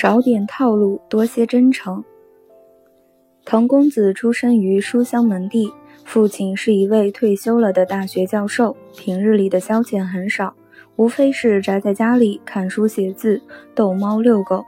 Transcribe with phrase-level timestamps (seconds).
[0.00, 2.04] 少点套路，多些真诚。
[3.44, 5.72] 滕公子出身于书香门第，
[6.04, 10.54] 父亲是一位退休了的大学教授，平日里的消遣很少，
[10.94, 13.42] 无非是宅在家里看书写字、
[13.74, 14.64] 逗猫遛狗。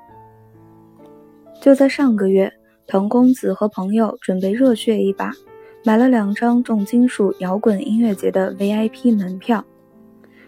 [1.62, 2.52] 就在上个月，
[2.88, 5.30] 滕公子和朋友准备热血一把，
[5.84, 9.64] 买了两张重金属摇滚音乐节的 VIP 门票。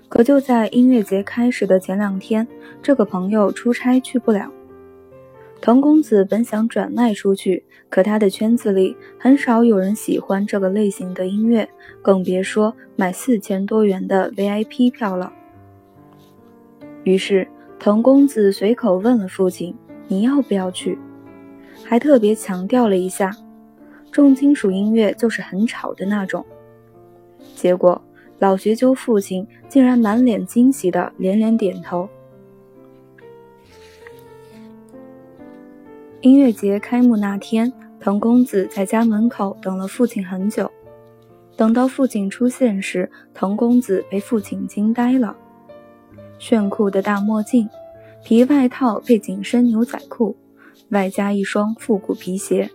[0.08, 2.44] 可就在音乐节开始的前两天，
[2.82, 4.50] 这个朋友出差去不了。
[5.62, 11.68] 滕公子本想转卖出去，可他的圈子里很少有人喜欢这个类型的音乐，
[12.02, 15.32] 更别说买四千多元的 VIP 票了。
[17.04, 17.46] 于是，
[17.78, 19.72] 滕公子随口问了父亲
[20.08, 20.98] ：“你要不要去？”
[21.86, 23.30] 还特别强调了一下，
[24.10, 26.44] 重金属音乐就是很吵的那种。
[27.54, 28.02] 结果，
[28.40, 32.08] 老学究父亲竟然满脸惊喜的连连点头。
[36.22, 40.70] 音乐节开幕那天，滕公子在家门口等了父亲很久。
[41.56, 45.36] 等到父亲出现时，滕公子被父亲惊呆了。
[46.38, 47.68] 炫酷的大墨镜，
[48.22, 50.36] 皮外套配紧身牛仔裤，
[50.90, 52.70] 外加一双复古皮鞋。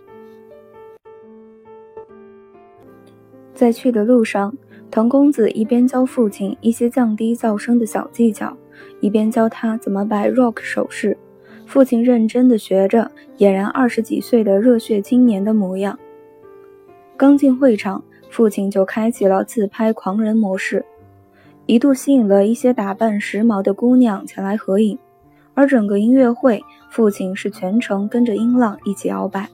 [3.54, 4.54] 在去的路上，
[4.90, 8.54] 滕公子一边教父亲一些降低噪声的小技巧，
[9.00, 11.16] 一边教他怎么摆 rock 手势。
[11.68, 15.98] 父亲认真地学着，俨然二十几岁的热血青年的模样。
[17.14, 20.82] 刚进会场，父亲就开启了自拍狂人模式，
[21.66, 24.98] 一度吸引了一些打扮时髦的姑娘前来合影。
[25.52, 29.46] 而整个音乐会，父亲是全程跟着音浪一起摇摆。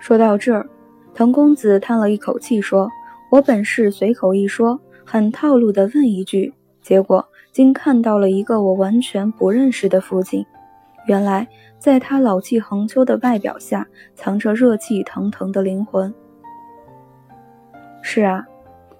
[0.00, 0.68] 说到这儿，
[1.14, 2.90] 滕公子叹了一口气，说
[3.30, 6.52] ：“我本是随口一说，很套路的问一句，
[6.88, 10.46] 结果……”竟看到了一个我完全不认识的父亲。
[11.08, 16.14] 原来，在他老气横秋的外表下，藏着热气腾腾的灵魂。
[18.00, 18.46] 是啊，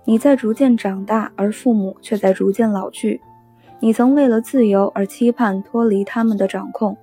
[0.04, 3.20] 你在逐渐长大，而父母却在逐渐老去。
[3.78, 6.96] 你曾为了自由而期盼脱离他们的掌控，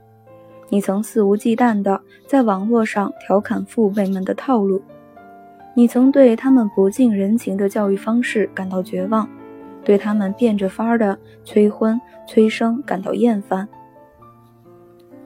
[0.68, 4.82] 你曾肆无忌惮地在网络上调侃父辈们的套路，
[5.74, 9.30] 你曾对他们不近人情的教育方式感到绝望。
[9.86, 13.70] 对他们变着法儿的催婚催生感到厌烦，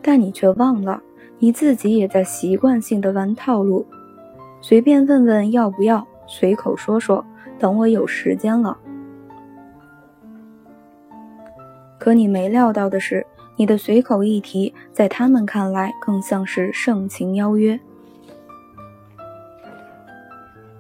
[0.02, 1.02] 但你却忘了，
[1.40, 3.88] 你自己也在习惯性的玩套路，
[4.62, 7.26] 随便问问要不要，随口说说，
[7.58, 8.78] 等我有时间了。
[11.98, 17.80] 可你没料到的是，你的随口一提，在他们看来更像是盛情邀约。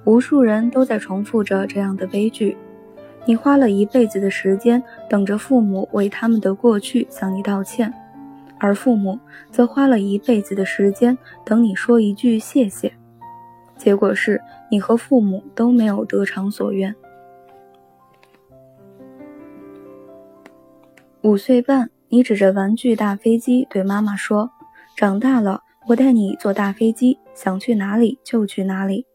[0.05, 2.57] 无数人都在重复着这样的悲剧。
[3.25, 7.93] 你花了一辈子的时间等着父母为他们的过去向你道歉，
[8.57, 9.19] 而父母
[9.51, 12.91] 则花了一辈子的时间等你说一句谢谢。
[13.77, 16.93] 结果是你和父母都没有得偿所愿。
[21.21, 24.49] 五岁半，你指着玩具大飞机对妈妈说
[24.95, 29.05] ：“长大了，我带你坐大飞机，想去哪里就去哪里。”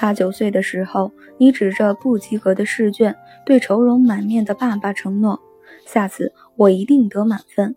[0.00, 3.14] 八九岁的时候，你指着不及格的试卷，
[3.44, 5.40] 对愁容满面的爸爸承诺
[5.86, 7.76] ：“下次我一定得满分。”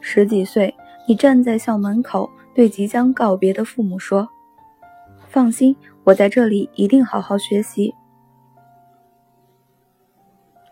[0.00, 0.74] 十几岁，
[1.06, 4.28] 你站在校门口，对即将告别的父母说
[5.28, 7.94] ：“放心，我在这里一定好好学习。”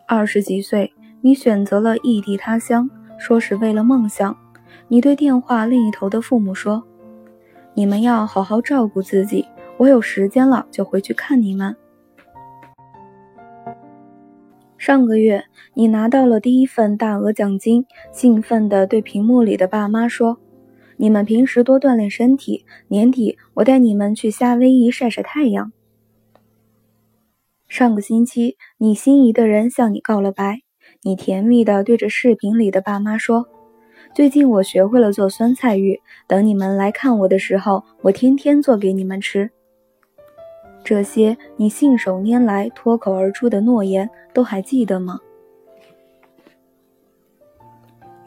[0.05, 4.35] 二十几岁，你选择了异地他乡，说是为了梦想。
[4.87, 6.83] 你对电话另一头的父母说。
[7.79, 9.45] 你们要好好照顾自己，
[9.77, 11.73] 我有时间了就回去看你们。
[14.77, 15.45] 上个月
[15.75, 20.37] 你拿到了第一份大额奖金，兴奋地对屏幕里的爸妈说
[20.99, 25.71] ：“你们平时多锻炼身体，年底我带你们去夏威夷晒晒太阳。”
[27.69, 30.63] 上个星期你心仪的人向你告了白，
[31.03, 33.47] 你甜蜜地对着视频里的爸妈说。
[34.11, 39.49] 最近我学会了做酸菜鱼，等你们来看我的时候，我天天做给你们吃。
[40.83, 45.19] 这些你信手拈来、脱口而出的诺言，都还记得吗？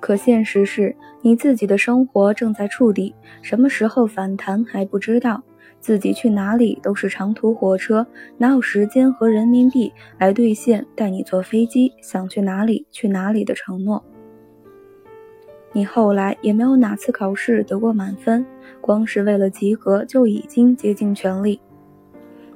[0.01, 5.43] 可现实是，你自己的生活正在触底，什么时候反弹还不知道，
[5.81, 8.07] 自己去哪里都是长途火车，
[8.39, 14.03] 哪有时间和人民币来兑现带你坐飞机想去哪里去哪里的承诺？
[15.73, 18.45] 你后来也没有哪次考试得过满分，
[18.81, 21.61] 光是为了及格就已经竭尽全力。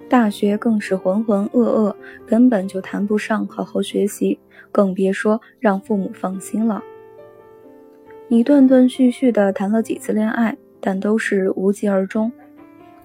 [0.09, 1.95] 大学更是浑浑噩噩，
[2.27, 4.39] 根本就谈不上好好学习，
[4.71, 6.83] 更别说让父母放心了。
[8.29, 12.31] 你断断续续的谈了几次恋爱，但都是无疾而终。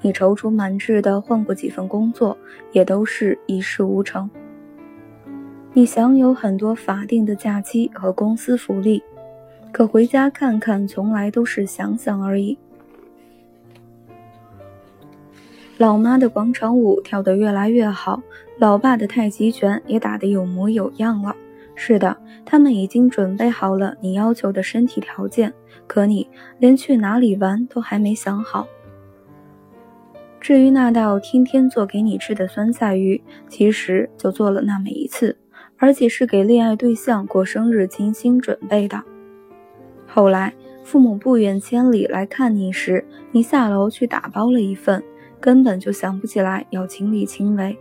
[0.02, 2.38] 你踌躇满志的换过几份工作，
[2.72, 4.30] 也都是一事无成。
[5.74, 9.02] 你享有很多法定的假期和公司福利，
[9.72, 12.58] 可回家看看，从来都是想想而已。
[15.78, 18.22] 老妈的广场舞跳得越来越好，
[18.60, 21.36] 老爸的太极拳也打得有模有样了。
[21.74, 22.16] 是的，
[22.46, 25.52] 他们已经准备好了你要求的身体条件，
[25.88, 26.30] 可你
[26.60, 28.68] 连去哪里玩都还没想好。
[30.40, 35.36] 至于那道天天做给你吃的酸菜鱼，其实就做了那么一次，
[35.78, 39.02] 而且是给恋爱对象过生日精心准备的。
[40.13, 40.54] 后来
[40.84, 45.02] 父母不远千里来看你时，你下楼去打包了一份。
[45.40, 47.75] 根本就想不起来要亲力亲为。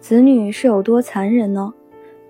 [0.00, 1.74] 子女是有多残忍呢？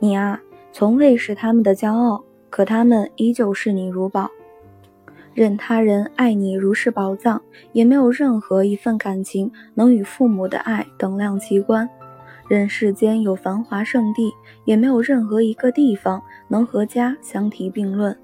[0.00, 0.42] 你啊，
[0.72, 4.28] 从未是他们的骄傲，可他们依旧视你如宝。
[5.34, 7.40] 任他人爱你如是宝藏，
[7.70, 11.88] 也没有任何一份感情能与父母的爱等量齐观。
[12.48, 14.32] 人世间有繁华圣地，
[14.64, 18.18] 也没有任何一个地方能和家相提并论。